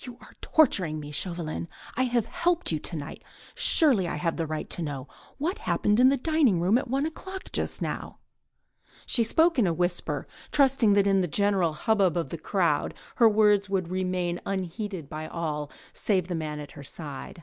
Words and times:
"You 0.00 0.18
are 0.20 0.34
torturing 0.42 1.00
me, 1.00 1.10
Chauvelin. 1.10 1.68
I 1.96 2.02
have 2.02 2.26
helped 2.26 2.70
you 2.70 2.78
to 2.80 2.96
night... 2.98 3.24
surely 3.54 4.06
I 4.06 4.16
have 4.16 4.36
the 4.36 4.46
right 4.46 4.68
to 4.68 4.82
know. 4.82 5.08
What 5.38 5.60
happened 5.60 5.98
in 5.98 6.10
the 6.10 6.18
dining 6.18 6.60
room 6.60 6.76
at 6.76 6.86
one 6.88 7.06
o'clock 7.06 7.50
just 7.50 7.80
now?" 7.80 8.18
She 9.06 9.24
spoke 9.24 9.58
in 9.58 9.66
a 9.66 9.72
whisper, 9.72 10.26
trusting 10.52 10.92
that 10.92 11.06
in 11.06 11.22
the 11.22 11.28
general 11.28 11.72
hubbub 11.72 12.14
of 12.14 12.28
the 12.28 12.36
crowd 12.36 12.92
her 13.16 13.26
words 13.26 13.70
would 13.70 13.88
remain 13.88 14.38
unheeded 14.44 15.08
by 15.08 15.26
all, 15.26 15.70
save 15.94 16.28
the 16.28 16.34
man 16.34 16.60
at 16.60 16.72
her 16.72 16.84
side. 16.84 17.42